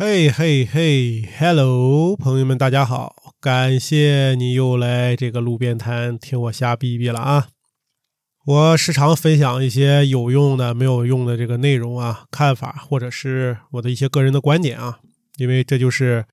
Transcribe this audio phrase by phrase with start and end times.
[0.00, 3.34] 嘿嘿嘿，Hello，朋友们，大家好！
[3.40, 7.48] 感谢你又来这个路边摊听我瞎逼逼了啊！
[8.46, 15.00] 我时常分享一些有用的、没有用的这个内容啊、看法，或者是我的一些个人的观点啊，
[15.36, 16.26] 因为这就是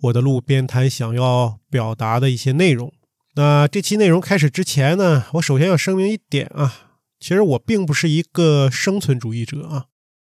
[0.00, 2.92] 我的路边摊想要表达的一些内容。
[3.36, 9.84] 那这期内容开始之前呢，我首先要声明一点啊，其实我并不是一个生存主义者啊，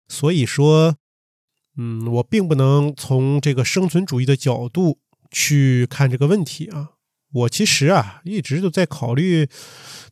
[0.07, 0.95] 所以说。
[1.77, 4.99] 嗯，我并不能从这个生存主义的角度
[5.31, 6.91] 去看这个问题啊。
[7.33, 9.49] 我其实啊，一直都在考虑，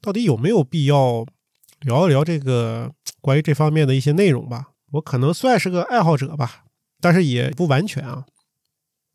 [0.00, 1.24] 到底有没有必要
[1.80, 4.70] 聊一聊这个关于这方面的一些内容吧。
[4.92, 6.64] 我可能算是个爱好者吧，
[7.00, 8.24] 但是也不完全啊，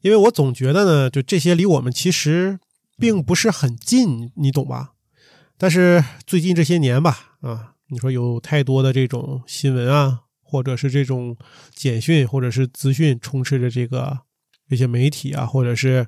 [0.01, 2.59] 因为我总觉得呢，就这些离我们其实
[2.97, 4.93] 并不是很近，你懂吧？
[5.57, 10.21] 但是最近这些年吧，啊，你说有太多的这种新闻啊。
[10.49, 11.35] 或者是这种
[11.75, 14.17] 简讯，或者是资讯充斥着这个
[14.69, 16.07] 这些媒体啊，或者是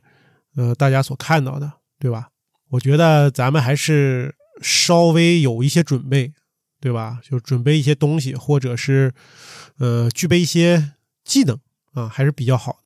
[0.55, 2.29] 呃大家所看到的，对吧？
[2.69, 6.31] 我觉得咱们还是稍微有一些准备，
[6.79, 7.19] 对吧？
[7.21, 9.13] 就准备一些东西，或者是
[9.77, 10.93] 呃具备一些
[11.25, 11.59] 技能
[11.91, 12.83] 啊，还是比较好。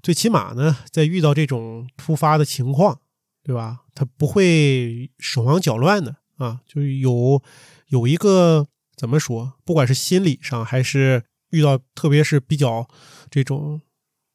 [0.00, 3.00] 最起码呢，在遇到这种突发的情况，
[3.42, 3.80] 对吧？
[3.96, 7.42] 他不会手忙脚乱的啊，就是有
[7.88, 8.68] 有一个。
[8.98, 9.54] 怎么说？
[9.64, 12.88] 不管是心理上，还是遇到特别是比较
[13.30, 13.80] 这种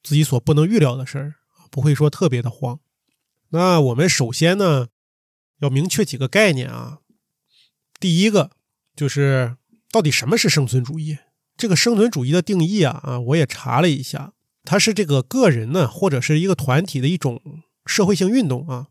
[0.01, 1.35] 自己所不能预料的事儿，
[1.69, 2.79] 不会说特别的慌。
[3.49, 4.87] 那我们首先呢，
[5.59, 6.99] 要明确几个概念啊。
[7.99, 8.51] 第一个
[8.95, 9.57] 就是
[9.91, 11.17] 到底什么是生存主义？
[11.57, 14.31] 这个生存主义的定义啊啊，我也查了一下，
[14.63, 17.41] 它是这个个人呢或者是一个团体的一种
[17.85, 18.87] 社会性运动啊。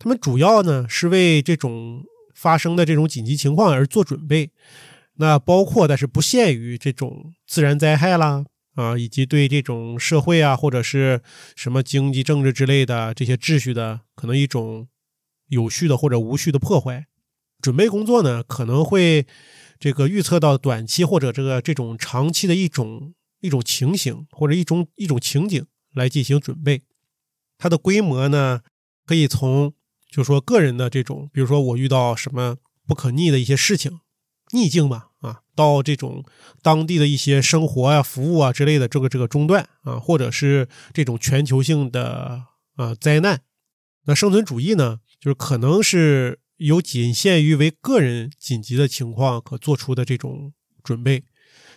[0.00, 2.04] 他们主要呢是为这种。
[2.40, 4.50] 发生的这种紧急情况而做准备，
[5.16, 8.46] 那包括但是不限于这种自然灾害啦
[8.76, 11.20] 啊，以及对这种社会啊或者是
[11.54, 14.88] 什么经济政治之类的这些秩序的可能一种
[15.48, 17.08] 有序的或者无序的破坏。
[17.60, 19.26] 准备工作呢可能会
[19.78, 26.80] 这个预测到短期或者这个这种长期的一种一种情形或者一种一种情景来进行准备。
[27.58, 28.62] 它的规模呢
[29.04, 29.74] 可以从。
[30.10, 32.56] 就说个人的这种，比如说我遇到什么
[32.86, 34.00] 不可逆的一些事情，
[34.52, 36.24] 逆境吧，啊，到这种
[36.62, 42.42] 当地的一些生活啊、服务啊之类的这个这个中断啊，或者是这种全球性的
[42.74, 43.42] 啊灾难，
[44.06, 51.22] 那生存主义呢，就是可能是有仅限于为个人紧急的情况可做出的这种准备，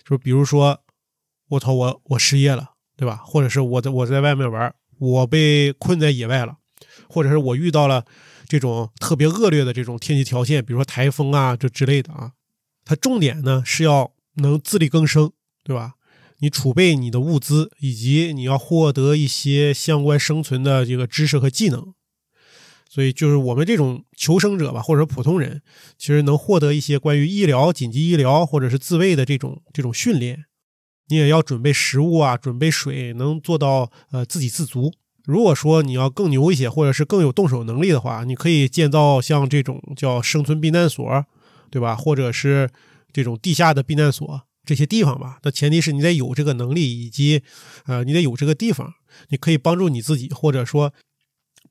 [0.04, 0.82] 就比如说
[1.50, 3.18] 我操我我失业了，对吧？
[3.18, 6.58] 或者是我在我在外面玩，我被困在野外了。
[7.14, 8.04] 或者是我遇到了
[8.48, 12.32] 这种特别恶劣的这种天气条件，比如说台风啊这之类的啊，
[12.84, 15.32] 它重点呢是要能自力更生，
[15.64, 15.94] 对吧？
[16.40, 21.94] 你储备你的物资，以及你要获得一些相关生存的这个知识和技能。
[22.90, 25.62] 所以就是我们这种求生者吧，或者普通人，
[25.98, 30.46] 其实能获得一些关于医疗、紧急医疗或者是自卫的这种这种训练。
[31.08, 34.94] 你也要准备食物啊，准备水，能做到呃自给自足。
[35.26, 41.26] 如果说你要更牛一些，或者是更有动手能力的话，你可以建造像这种叫生存避难所，
[41.70, 41.96] 对吧？
[41.96, 42.70] 或者是
[43.14, 45.40] 这种地下的避难所这些地方吧。
[45.44, 47.42] 那前提是你得有这个能力，以及
[47.86, 48.94] 呃，你得有这个地方，
[49.30, 50.92] 你可以帮助你自己，或者说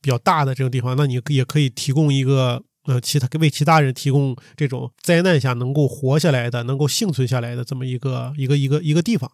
[0.00, 9.30] 比较大的这个地方，那你也可以提供一个呃，其他为其他人提供这种灾难下能够活下来的、能够幸存下来的这么一个一个一个一个地方。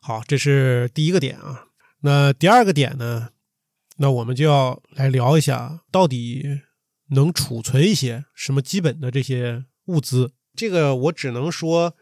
[0.00, 1.66] 好，这是第一个点啊。
[2.00, 3.28] 那第二个点呢？
[4.02, 6.42] 那我们就要来聊一下，到底
[7.10, 10.32] 能储存一些什么基本的这些物资？
[10.56, 11.94] 这个我只能说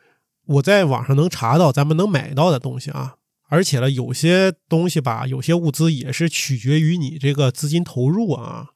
[0.47, 3.17] 我在网上能查到咱们能买到的东西啊。
[3.51, 8.69] 而且呢，有些东西吧，有些物资也是取决于你这个资金投入啊。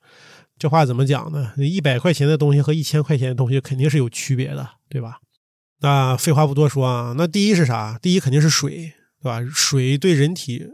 [0.59, 1.55] 这话怎么讲呢？
[1.57, 5.21] 一百块钱的东西和一千块钱的东西肯定是有区别的，对吧？
[5.81, 7.99] 那废话不多说啊，那第一是啥？
[8.03, 8.93] 第一肯定是水，
[9.23, 9.41] 对吧？
[9.51, 10.67] 水对人体。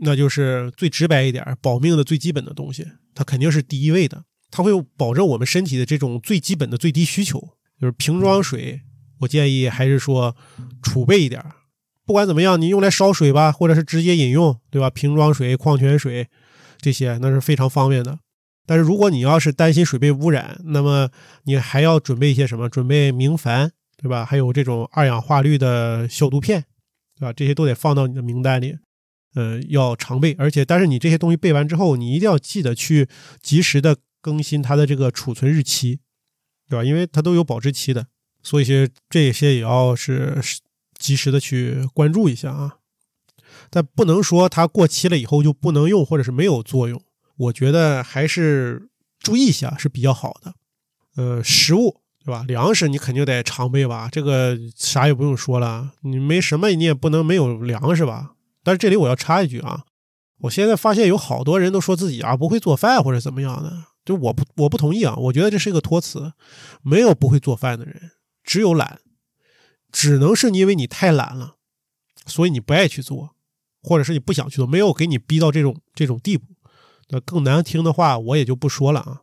[0.00, 4.24] 那就是最直白一点，保命的最基本的东西，它肯定是第一位的。
[4.50, 7.38] 它会保证我们身体的这种最基本的最低需求，
[7.80, 8.80] 就是瓶装水。
[9.20, 10.34] 我建议还是说
[10.82, 11.44] 储备一点。
[12.06, 14.88] 不管怎么样，你用来烧水吧，或者是直接饮用，对吧？
[14.88, 16.28] 瓶装水、矿泉水
[16.80, 18.20] 这些那是非常方便的。
[18.64, 21.10] 但是如果你要是担心水被污染，那么
[21.44, 22.68] 你还要准备一些什么？
[22.68, 24.24] 准备明矾，对吧？
[24.24, 26.64] 还有这种二氧化氯的消毒片，
[27.18, 27.32] 对吧？
[27.32, 28.76] 这些都得放到你的名单里。
[29.34, 33.08] 呃，要常备，而且，但是你这些东西备完之后，你一定要记得去
[33.42, 36.00] 及时的更新它的这个储存日期，
[36.68, 36.84] 对吧？
[36.84, 38.06] 因为它都有保质期的，
[38.42, 40.38] 所以些这些也要是
[40.98, 42.76] 及时的去关注一下啊。
[43.70, 47.00] 但不能说它过期了以后就不能用，或者是没有作用。
[47.36, 48.88] 我觉得还是
[49.20, 50.54] 注意一下是比较好的。
[51.16, 52.44] 呃，食物对吧？
[52.48, 55.92] 粮食你肯定得常备吧，这个啥也不用说了。
[56.02, 58.32] 你没什么，你也不能没有粮食吧？
[58.62, 59.84] 但是这里我要插一句啊，
[60.42, 66.32] 我现在发现有好多人都说自己啊不会做饭或者怎么样的，就我不我不同意啊，我觉得这是一个托词，
[66.82, 68.12] 没有不会做饭的人，
[68.42, 69.00] 只有懒，
[69.90, 71.56] 只能是因为你太懒了，
[72.26, 73.34] 所以你不爱去做，
[73.82, 76.46] 或者是你不想去做，没有给你逼到这种这种地步。
[77.08, 79.22] 那更难听的话我也就不说了啊。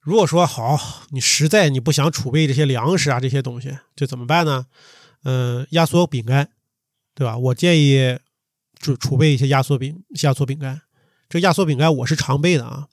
[0.00, 0.78] 如果说好，
[1.10, 4.66] 你实在你不想储备这些粮食啊这些东西，这怎么办呢？
[5.24, 6.50] 嗯，压缩饼干，
[7.14, 7.36] 对吧？
[7.36, 8.18] 我建议
[8.78, 10.82] 储储备一些压缩饼、压缩饼干。
[11.28, 12.88] 这压缩饼干我是常备的啊。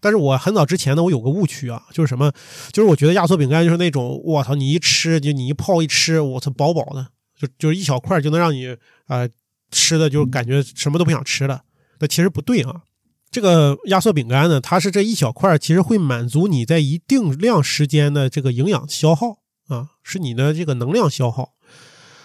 [0.00, 2.32] 但是我很早之前呢，我有个误区啊，就是什么？
[2.72, 7.06] 就是我觉得压缩饼干就是那种，我操，你一吃就你一泡一吃，我操，饱饱的，
[7.38, 8.76] 就就是一小块就能让你
[9.06, 9.28] 啊
[9.70, 11.62] 吃的就感觉什么都不想吃了。
[12.00, 12.82] 那其实不对啊。
[13.30, 19.38] 这个压缩饼干呢，它是这一小块，其实会满足你在一定量时间的这个营养消耗
[19.68, 21.54] 啊，是你的这个能量消耗。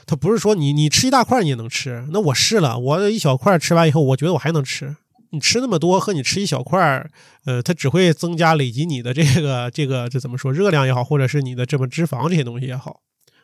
[0.08, 2.08] 它不是说你你吃一大块你也能吃。
[2.12, 4.96] 那我试了，我一小块吃完以后，我觉得我还能吃。
[5.32, 7.08] 你吃那么多和你吃一小块，
[7.46, 13.02] 呃，它只会增加累积你的这个这个这怎么说热量也好，或者是你的这么脂肪这些东西也好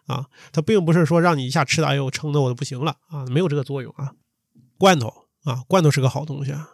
[0.08, 4.14] 啊，它并不是说让你一下吃的哎呦撑的我都不行了啊，没有这个作用啊。
[4.78, 5.14] 罐头
[5.44, 6.70] 啊，罐头是个好东西啊。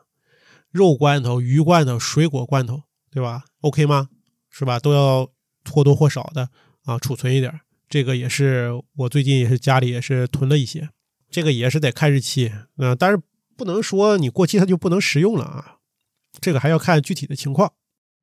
[0.69, 4.09] 肉罐头、鱼罐头、水果罐头，对吧？OK 吗？
[4.51, 4.77] 是吧？
[4.79, 5.27] 都要
[5.71, 6.49] 或多或少的
[6.85, 7.59] 啊，储存一点。
[7.89, 10.89] 这个也是我最近也是家里也是囤了一些。
[11.29, 12.47] 这个也是得看日期
[12.77, 13.19] 啊，但是
[13.57, 15.77] 不能说你过期它就不能食用了啊。
[16.39, 17.73] 这个还要看具体的情况。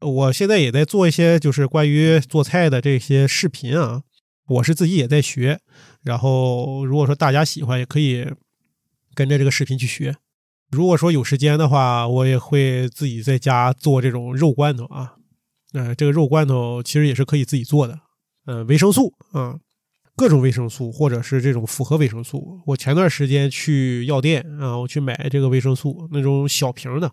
[0.01, 4.03] 我现在也在做一些就是关于做菜的这些视频啊，
[4.47, 5.61] 我是自己也在学。
[6.03, 8.27] 然后如果说大家喜欢，也可以
[9.15, 10.17] 跟着这个视频去学。
[10.71, 15.15] 如果说有时间的话，我也会自己在家做这种肉罐头啊。
[15.73, 18.01] 呃，这个肉罐头其实也是可以自己做的。
[18.47, 19.59] 呃，维生素啊，
[20.17, 22.61] 各种维生素或者是这种复合维生素。
[22.67, 27.13] 我前段时间去药店啊，我去买这个维生素，那种小瓶的，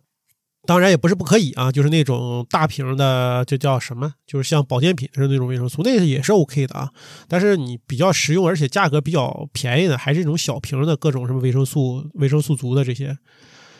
[0.65, 6.89] 当然也不是不可以啊，就是那种大瓶的，就叫什么，就是像保健品似的那种维生素，那也是 OK 的啊。
[7.27, 13.17] 但是你比较实用而且价格比较便宜的，还是这种小瓶的各种什么维生素、维生素足的这些。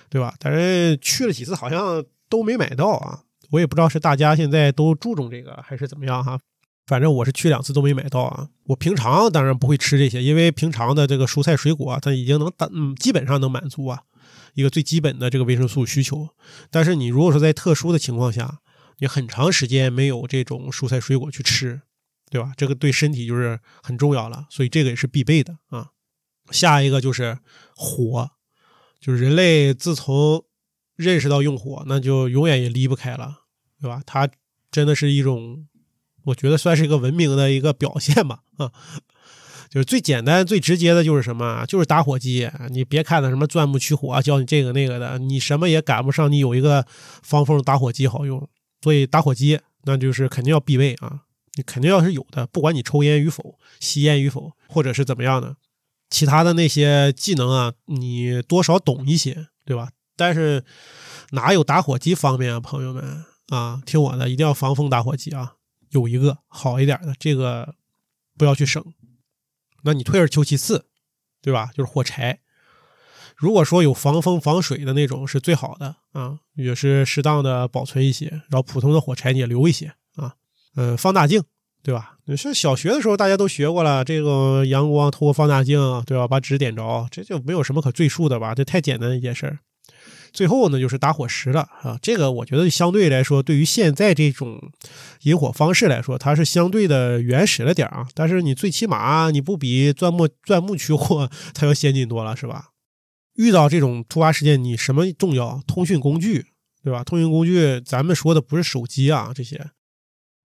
[0.09, 0.31] 对吧？
[0.38, 3.21] 但是去了几次，好像都没买到啊。
[3.50, 6.39] 我也不知道是大家现在都注重这个还是怎么样哈。
[6.85, 8.50] 反正我是去两次都没买到啊。
[8.65, 14.03] 我平常当然不会吃这些，因为平常的这个蔬菜水果它已经能嗯基本上能满足啊
[14.53, 16.30] 一个最基本的这个维生素需求。
[16.69, 18.59] 但是你如果说在特殊的情况下，
[19.00, 21.81] 你很长时间没有这种蔬菜水果去吃，
[22.30, 22.53] 对吧？
[22.57, 25.89] 这个对身体就是很重要了，所以这个也是必备的啊。
[26.51, 27.38] 下一个就是
[27.75, 28.31] 火。
[29.00, 30.45] 就是人类自从
[30.95, 33.41] 认识到用火，那就永远也离不开了，
[33.81, 34.01] 对吧？
[34.06, 34.29] 它
[34.71, 35.68] 真的是一种，
[36.25, 38.40] 我觉得算是一个文明的一个表现吧。
[38.58, 38.72] 啊，
[39.70, 41.66] 就是最简单、最直接的，就是什么？
[41.68, 42.50] 就是打火机。
[42.70, 46.86] 你别看它什么钻木取火，教你这个那个的，你什么也赶不上你有一个
[47.24, 48.48] 防风打火机好用。
[48.81, 51.22] 所以打火机那就是肯定要必备啊，
[51.56, 55.56] 你肯定要是有的，不管你抽烟与否、吸烟与否，或者是怎么样的。
[56.10, 59.89] 其他的那些技能啊，你多少懂一些，对吧？
[60.15, 60.63] 但是
[61.32, 65.53] 哪有打火机方便啊，朋友们啊，听我的，一定要防风打火机啊，
[65.93, 67.73] 有一个好一点的，这个
[68.38, 68.83] 不要去省。
[69.83, 70.85] 那你退而求其次，
[71.41, 71.71] 对吧？
[71.73, 72.39] 就是火柴。
[73.35, 80.35] 如果说有防风防水的那种是最好的啊，也是适当的保存一些，然后普通的火柴你也留一些啊。
[80.75, 81.43] 嗯，放大镜。
[81.85, 82.15] 对吧？
[82.23, 86.25] 你说小学的时候大家都学过了，这个阳光透过放大镜，对吧？
[86.25, 88.55] 把纸点着，这就没有什么可赘述的吧？
[88.55, 89.59] 这太简单一件事。
[90.34, 91.98] 最后呢，就是打火石了啊。
[92.02, 94.60] 这个我觉得相对来说，对于现在这种
[95.22, 98.08] 引火方式来说，它是相对的原始了点啊。
[98.13, 102.72] 但是你最起码你不比钻木钻木取火它要先进多了，是吧？
[103.36, 105.62] 遇到这种突发事件，你什么重要？
[105.66, 106.48] 通讯工具，
[106.84, 107.04] 对吧？
[107.04, 109.70] 通讯工具，咱们说的不是手机啊，这些。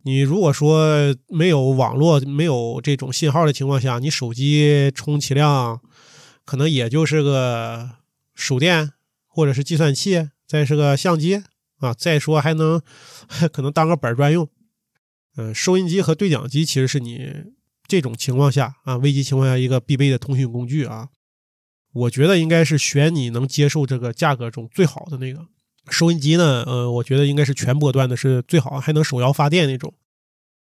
[0.05, 5.81] 你如果说没有网络、没有这种信号的情况下，你手机充其量
[6.47, 7.91] 可能也就是个
[8.35, 8.93] 手电
[9.39, 11.45] 或者是计算器，再是个相机
[11.77, 12.83] 啊，再说还能
[13.53, 14.49] 可能当个本专用。
[15.37, 17.33] 嗯，收音机和对讲机其实是你
[17.87, 21.11] 这种情况下啊，危机情况下一个必备的通讯工具啊。
[21.93, 25.47] 我觉得应该是选你能接受这个价格中最好的那个。
[25.89, 29.95] 收音机呢，呃，我觉得应该是全波段的，是最好，还能手摇发电那种。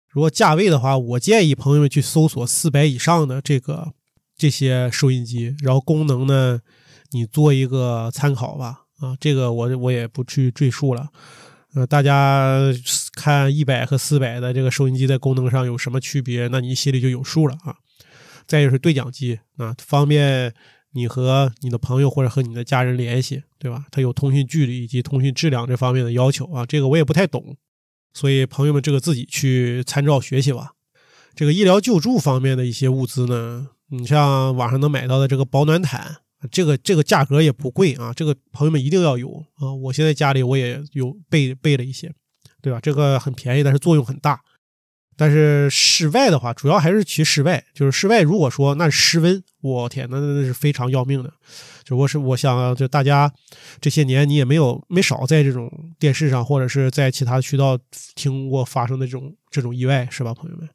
[0.08, 3.94] 如果价位的话，我建议朋友们去搜索四百以上的这个
[4.38, 6.62] 这些收音机，然后功能呢
[7.12, 8.84] 你做一个参考吧。
[9.00, 11.08] 啊，这个我我也不去赘述了。
[11.76, 12.60] 呃，大家
[13.14, 17.76] 看一百和四百的这个收音机在功能上有什么区别，那你心里就有数了啊。
[18.48, 20.52] 再就是对讲机啊，方便
[20.94, 23.86] 你和你的朋友或者和你的家人联系，对吧？
[23.92, 26.66] 它有通讯距离以及通讯质量这方面的要求啊。
[26.66, 27.56] 这个我也不太懂，
[28.14, 30.72] 所以朋友们这个自己去参照学习吧。
[31.36, 36.22] 这个医疗救助方面的一些物资呢，你像网上能买到的这个保暖毯。
[36.52, 39.74] 这个这个价格也不贵啊，这个朋友们一定要有啊！
[39.74, 42.14] 我现在家里我也有备备了一些，
[42.62, 42.80] 对吧？
[42.80, 44.42] 这个很便宜，但是作用很大。
[45.20, 51.34] 但是室外的话，主要还是去室外，就是室外如果说那室温，我天，那那是非常要命的。
[51.84, 53.34] 就我是我想，就大家
[53.82, 57.76] 这些年你也没有没少在这种电视上或者是在其他渠道
[58.14, 60.70] 听过发生的这种这种意外，是吧，朋友们？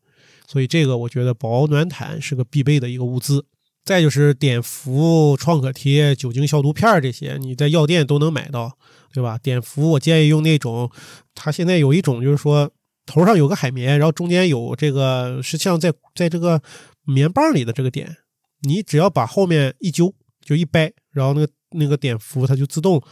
[0.49, 3.47] 所以这个我觉得保暖毯是个必备的一个物资。
[3.85, 8.79] 再就是碘伏、创可贴、酒精消毒片这些，你在药店都能买到，
[9.13, 9.39] 对吧？
[9.43, 10.91] 碘伏我建议用那种，
[11.35, 12.71] 它现在有一种就是说
[13.07, 16.63] 头上有个海绵，然后中间有这个是像在在这个
[17.05, 18.07] 棉棒里的这个碘，
[18.63, 23.03] 你只要把后面一揪，就一掰，然后那个那个碘伏它就自动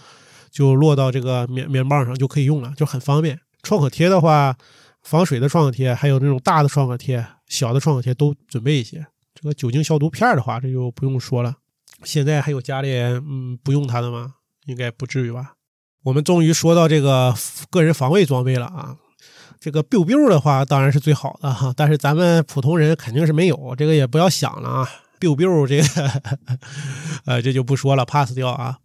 [0.52, 3.38] 就落到这个棉棉棒上就可以用了，就很方便。
[3.62, 4.56] 创可贴的话，
[5.02, 9.04] 防水的创可贴，还有那种大的创可贴、小的创可贴都准备一些。
[9.40, 11.56] 这个酒精消毒片的话，这就不用说了。
[12.04, 14.34] 现在还有家里嗯不用它的吗？
[14.66, 15.54] 应该不至于吧。
[16.02, 17.34] 我们终于说到这个
[17.70, 18.96] 个人防卫装备了啊。
[19.58, 24.88] 这个 biu biu 的话当然是最好的哈，但是咱们普通人肯定是没有，这个也不要想了啊。
[25.18, 26.30] biu biu 这个
[27.26, 28.78] 呃这就不说了，pass 掉啊。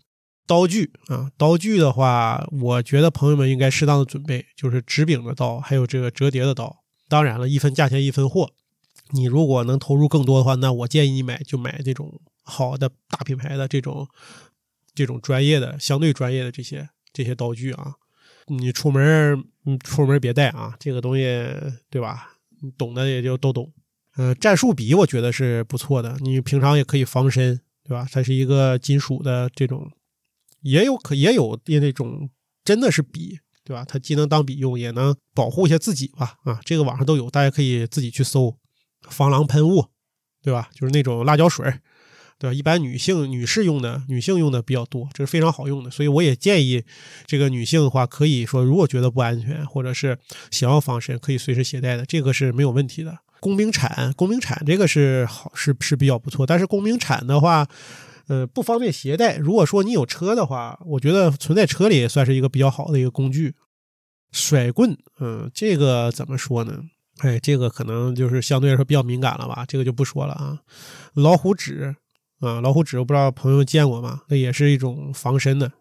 [0.47, 6.83] 刀具啊，刀具的话，我觉得朋友们应该适当的准备，就是直柄的刀，还有这个折叠的刀。
[7.09, 8.51] 当然了，一分价钱一分货。
[9.11, 14.07] 你如果能投入更多的话，那我建议你买就买这种好的大品牌的这种
[14.93, 17.93] 这种专业的、相对专业的这些这些刀具啊。
[18.47, 21.23] 你出门，你，出门别带啊，这个东西
[21.89, 22.33] 对吧？
[22.61, 23.73] 你懂的也就都懂。
[24.15, 28.07] 呃，战术笔我觉得是不错的，你平常也可以防身，对吧？
[28.11, 29.91] 它是一个金属的这种，
[30.61, 32.29] 也有可也有那种
[32.63, 33.83] 真的是笔，对吧？
[33.83, 36.37] 它既能当笔用，也能保护一下自己吧。
[36.43, 38.55] 啊，这个网上都有，大家可以自己去搜。
[39.09, 39.85] 防狼喷雾，
[40.41, 40.69] 对吧？
[40.73, 41.65] 就是那种辣椒水，
[42.37, 42.53] 对吧？
[42.53, 45.89] 一般女性、女士用的，女性用的比较多，这是非常好用的。
[45.89, 46.83] 所以我也建议
[47.25, 50.17] 这个女性的话，可以说如果觉得不安全，或者是
[50.51, 53.19] 想要防身，可以随时携带的，这个是没有问题的。
[53.39, 56.45] 工兵铲，工兵铲这个是好，是是比较不错。
[56.45, 57.67] 但是工兵铲的话，
[58.27, 59.37] 呃，不方便携带。
[59.37, 63.53] 如果说你有车的话，我觉得存在车里也算是一个比较好的一个工具。
[64.31, 66.81] 甩棍，嗯，这个怎么说呢？
[67.19, 70.59] 哎，这个可能就是相对来说比较敏感了吧，这个就不说了啊。
[71.13, 71.95] 老虎纸
[72.41, 74.21] 啊，老虎纸，我不知道朋友见过吗？
[74.27, 75.71] 那也是一种防身的。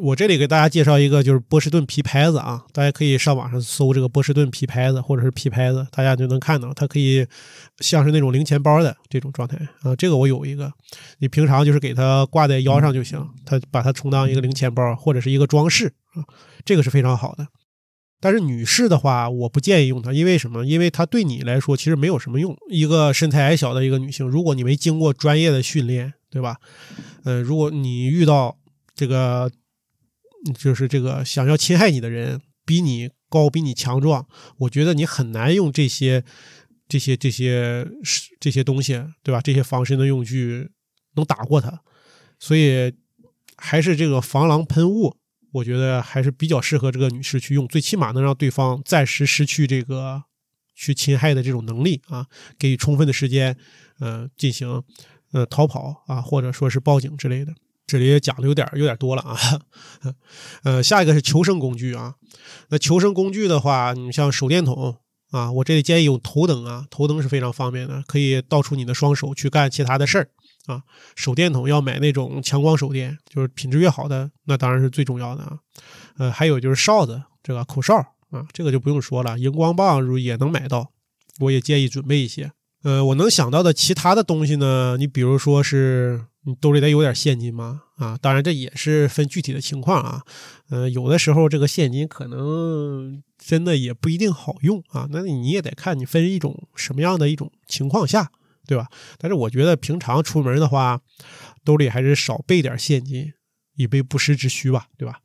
[0.00, 7.26] 我这里给大家介绍一个，就是波士顿皮拍子啊，大家可以上网上搜这个波士顿皮拍子或者是皮拍子，大家就能看到，它可以
[7.80, 9.96] 像是那种零钱包的这种状态啊。
[9.96, 10.72] 这个我有一个，
[11.18, 16.22] 你平常就是给它挂在腰上就行，它把它充当一个零钱包或者是一个装饰啊，
[16.64, 17.48] 这个是非常好的。
[18.20, 20.64] 但是女士的话，我不建议用它，因为什么？
[20.66, 22.56] 因为它对你来说其实没有什么用。
[22.68, 26.56] 一个身材矮小的一个女性，如果你没经过专业的训练，对吧？
[27.24, 28.58] 嗯，如果你遇到
[28.94, 29.50] 这个，
[30.58, 34.26] 就是这个想要侵害你的人，比你高、比你强壮，
[34.58, 36.24] 我觉得你很难用这些、
[36.88, 37.86] 这些、这些、
[38.40, 39.40] 这些东西，对吧？
[39.40, 40.70] 这些防身的用具
[41.14, 41.82] 能打过他，
[42.40, 42.92] 所以
[43.56, 45.14] 还是这个防狼喷雾。
[45.52, 50.22] 我觉得还是比较适合这个女士去用，最起码能让对方暂时失去这个
[50.74, 52.26] 去侵害的这种能力啊，
[52.58, 53.56] 给予充分的时间，
[54.00, 54.82] 呃，进行
[55.32, 57.54] 呃逃跑啊，或者说是报警之类的。
[57.86, 59.36] 这里也讲的有点有点多了啊，
[60.62, 62.16] 呃，下一个是求生工具啊。
[62.68, 64.98] 那求生工具的话，你像手电筒
[65.30, 70.28] 啊，我这里建议用头灯啊，头灯是非常方便的，可以倒出你的双手去干其他的事儿。
[70.68, 70.82] 啊，
[71.16, 75.58] 手电筒要买那种强光手电，就是品质越好的，那当然是最重要的啊。
[76.18, 77.96] 呃，还有就是哨子，这个口哨
[78.30, 79.38] 啊，这个就不用说了。
[79.38, 80.92] 荧光棒如也能买到，
[81.40, 82.52] 我也建议准备一些。
[82.82, 87.82] 呃，我能想到的其他的东西呢，你比如说是你兜里得有点现金吗？
[87.96, 90.22] 啊，当然这也是分具体的情况啊。
[90.68, 98.30] 呃，有的时候这个现金可能真的也不一定好用啊，那你也得看你分一种什么样的一种情况下。
[98.68, 98.86] 对吧？
[99.16, 101.00] 但是我觉得平常出门的话，
[101.64, 103.32] 兜里还是少备点现金，
[103.76, 105.20] 以备不时之需吧，对吧？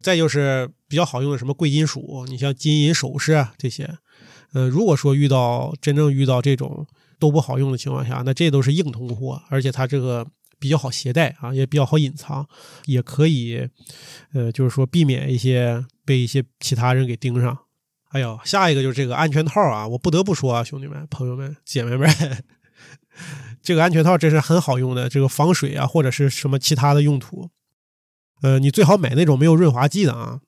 [0.00, 3.98] 再就是比较好用的什么贵金属，你像金银首饰啊这些，
[4.52, 6.86] 呃，如果说遇到真正遇到这种
[7.18, 10.26] 都不好用的情况下，那这都是硬通货，而且它这个
[10.60, 12.46] 比较好携带啊，也比较好隐藏，
[12.84, 13.68] 也可以，
[14.32, 17.58] 呃，就是说避免一些被一些其他人给盯上。
[18.14, 22.08] 哎呦，下一个就是这个安全套啊，我不得不说啊，兄弟们、朋友们、姐妹们，
[23.60, 27.50] 这个安全套真是很好用的，这个防水啊或者是什么其他的用途，
[28.42, 30.38] 呃，你最好买那种没有润滑剂的啊。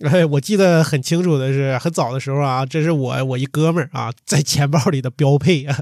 [0.10, 5.78] 哎，我记得很清楚的是，很早的时候啊，这是我我一哥们儿啊，在钱包里的标配啊，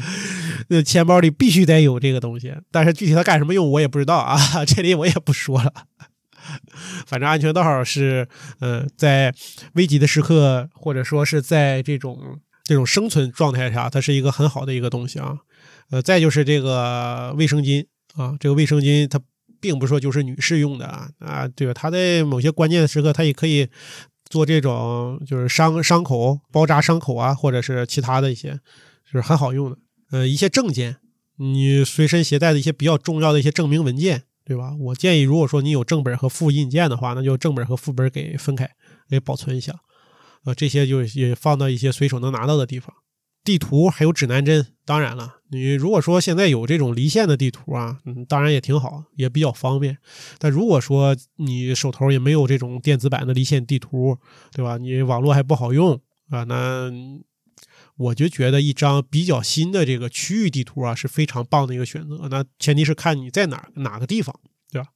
[0.68, 2.56] 那钱包里必须得有这个东西。
[2.72, 5.72] 但是具体它干什么用，我也不知道啊，这里我也不说了。
[7.06, 8.28] 反正安全套是，
[8.60, 9.34] 呃，在
[9.74, 15.36] 危急的时刻，或者说是在这种这种生存状态下，它是一个很好的一个东西啊。
[15.90, 19.20] 呃，再就是这个卫生巾啊，这个卫生巾它。
[19.58, 21.72] 并不是说就是女士用的啊啊，对吧？
[21.72, 23.66] 它在某些关键的时刻，它也可以
[24.28, 28.50] 做这种就是伤伤口包扎伤口啊，或者是其他的一些，
[29.10, 29.78] 就是很好用的。
[30.10, 30.98] 呃，一些证件，
[31.38, 34.72] 你随身携带的一些比较重要的一些证明文件，对吧？
[34.78, 38.70] 我建议，如果说你有正本和复印件的话，那就正本和副本给分开，
[39.10, 39.74] 给保存一下。
[40.44, 42.94] 呃，这些就也放到一些随手能拿到的地方。
[43.42, 49.98] 地图还有指南针，当然了，你如果说现在有这种离线的地图啊，嗯，当然也挺好，也比较方便。
[50.38, 54.16] 但如果说你手头也没有这种电子版的离线地图，
[54.52, 54.78] 对吧？
[54.78, 56.00] 你网络还不好用
[56.30, 56.90] 啊，那
[57.96, 62.28] 我就觉得一张比较新的这个区域地图啊是非常棒的一个选择。
[62.30, 64.38] 那前提是看你在哪哪个地方，
[64.70, 64.88] 对吧？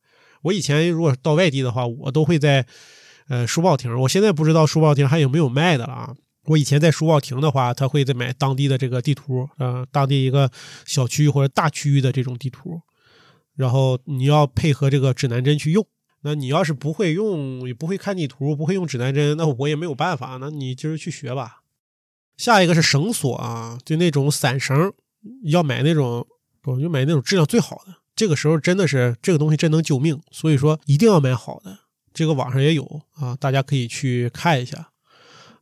[0.42, 2.66] 我以前如果到外地的话，我都会在
[3.28, 6.14] 呃书报亭，我现在不知道书报亭还有没有卖的了啊。
[6.45, 10.50] 我以前在书报亭的话，他会在买当地的这个地图，呃，当地一个
[10.85, 12.80] 小区或者大区域的这种地图，
[13.54, 15.87] 然后你要配合这个指南针去用。
[16.23, 20.38] 那你要是不会用，也不会看地图，不会用指南针，那我也没有办法。
[20.38, 21.59] 那你今儿去学吧。
[22.40, 24.94] 下一个是绳索啊，就那种散绳，
[25.42, 26.26] 要买那种，
[26.64, 27.97] 我就买那种质量最好的。
[28.16, 31.80] 这个时候真的是这个东西真能救命，所以说一定要买好的。
[32.14, 34.88] 这个网上也有啊，大家可以去看一下。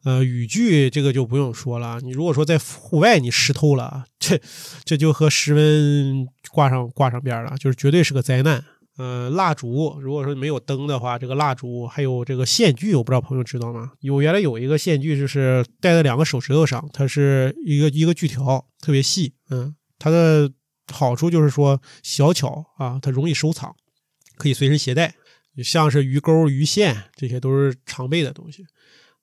[0.04, 2.00] 呃，雨具这个就不用说了。
[2.00, 4.40] 你如果说在户外你湿透了，这
[4.84, 8.64] 这就和室温挂上挂上边了，就是绝对是个灾难。
[8.98, 13.92] 呃，蜡烛，如果说没有灯的话，这个蜡烛还有这个线锯，我不知道朋友知道吗？
[14.00, 19.32] 有原来有一个线锯，就是戴在两个手指头上，它是一个一个锯条，特别细。
[19.50, 20.50] 嗯，它的
[20.92, 23.72] 好处就是说小巧啊，它容易收藏，
[24.36, 25.14] 可以随身携带。
[25.62, 28.64] 像是鱼钩、鱼线，这些都是常备的东西。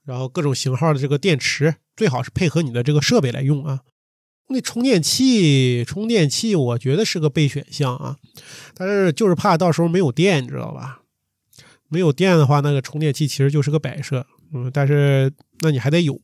[0.05, 3.81] 然后各种型号的这个电池最好是配合你的这个设备来用啊。
[4.47, 8.17] 那充电器，充电器我觉得是个备选项啊，
[8.75, 11.01] 但是就是怕到时候没有电，你知道吧？
[11.89, 14.25] 没有电的话，那个充电器其实就是个摆设。
[14.53, 16.19] 嗯，但是那你还得有。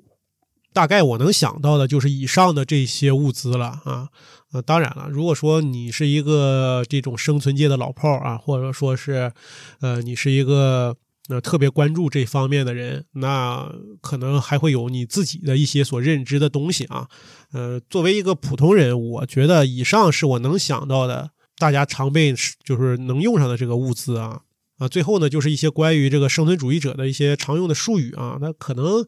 [0.72, 4.10] 大概我能想到的就是以上的这些物资了啊。
[4.54, 9.32] 呃，当然了，如果说你是一个这种生存界的老炮儿啊，或者说是
[9.80, 10.96] 呃你是一个。
[11.34, 17.08] 那特别关注这方面的人，那可能还会有你自己的一些所认知的东西啊。
[17.54, 24.42] 呃，作为一个普通人，我觉得以上是我能想到的，大家常备就是能用上的这个物资啊。
[24.78, 28.38] 啊，最后呢，就是一些关于这个生存主义者的一些常用的术语啊。
[28.42, 29.06] 那可能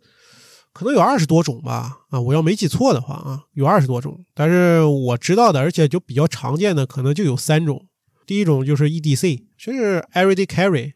[0.72, 1.98] 可能有二十多种吧。
[2.10, 4.24] 啊，我要没记错的话啊，有二十多种。
[4.34, 7.88] 但是我知道的，而且就比较常见的，可能就有三种。
[8.26, 10.94] 第一种就是 EDC，就是 Everyday Carry。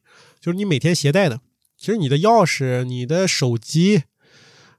[0.48, 1.42] 就是你每天携带的，
[1.78, 4.04] 其实你的钥匙、你的手机，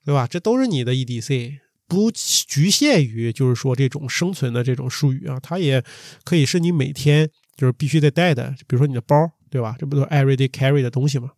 [0.02, 0.26] 对吧？
[0.26, 5.84] 这都是你的 EDC，不局限于就是说这种生存的这种术语啊，它也
[6.24, 9.76] 可以是你每天就是必须得带的，比如说你的包，对吧？
[9.78, 11.32] 这不都 everyday carry 的东西吗？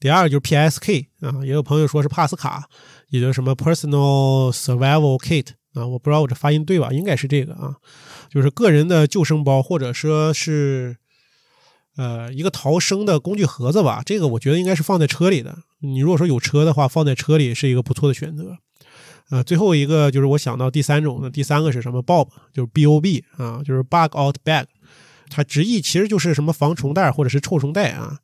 [0.00, 2.66] 第二就是 PSK 啊，也有朋友说是帕斯卡，
[3.10, 6.88] 也就是什么 Personal Survival Kit 啊，我不知道我这发音对吧？
[6.92, 7.76] 应该是这个啊，
[8.30, 10.96] 就是个人的救生包，或者说是。
[11.96, 15.56] 呃，一个逃生的工具盒子吧，这个我觉得应该是放在车里的。
[15.80, 18.58] 你如果说有车的话，放在车里是一个不错的选择。
[19.30, 24.66] 呃，最后一个就是我想到第三种的，第三个是什么？Bob，就是 B O B 啊，就是 Bug Out Bag，
[25.30, 28.18] 它直译其实就是什么防虫袋或者是臭虫袋啊。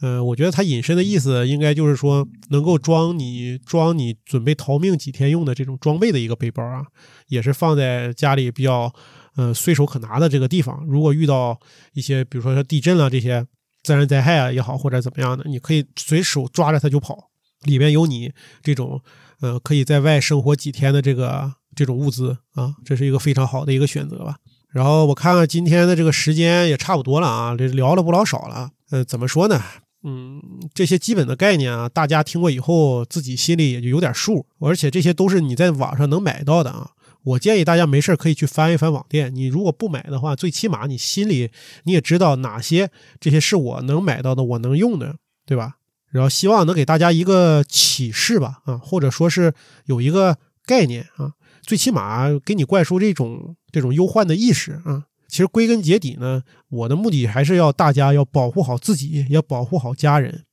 [0.00, 6.84] 呃，我觉得它引申的意思应该就是说能够装你装你准备逃命几天用的这种装备的一个背包啊，
[7.28, 8.92] 也是放在家里比较。
[9.36, 11.58] 呃，随手可拿的这个地方，如果遇到
[11.94, 13.46] 一些，比如说像地震了这些
[13.82, 17.30] 自然灾害啊也好，或者怎么样的，你可以随手抓着它就跑。
[17.64, 19.00] 里面有你这种
[19.40, 24.36] 呃可以在外生活几天的这个这种物资啊，这是一个非常好的一个选择吧。
[24.70, 28.70] 然后我看看今天的这个时间也差不多了啊，这聊了不老少了。
[28.90, 29.62] 呃，怎么说呢？
[30.02, 30.42] 嗯，
[30.74, 36.90] 这些基本的概念啊，大家听过以后自己心里也就有点数，而且这些都是你在网上能买到的啊。
[37.24, 39.34] 我建议大家没事可以去翻一翻网店。
[39.34, 41.50] 你如果不买的话，最起码你心里
[41.84, 45.76] 你也知道哪些这些是我能买到的，我能用的，对吧？
[46.10, 49.54] 然后希望能给大家一个启示吧，啊，或者说是
[49.86, 51.32] 有一个概念啊，
[51.62, 55.04] 最起码给你灌输这种这种忧患的意识啊。
[55.28, 60.44] 其实归根结底呢，我的目的还是要大家要保护好自己，要保护好家人，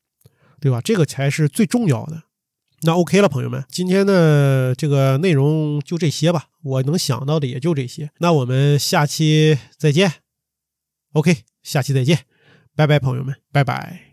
[0.61, 0.79] 对吧？
[0.79, 2.23] 这个才是最重要的。
[2.83, 8.11] 那 OK 了，朋友们，今天的这个内容就这些吧，我能想到的也就这些。
[8.19, 10.11] 那我们下期再见。
[11.13, 12.19] OK，下期再见，
[12.75, 14.08] 拜拜，朋友们，拜拜。